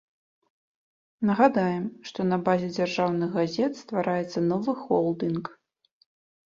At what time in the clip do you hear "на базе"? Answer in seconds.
2.31-2.69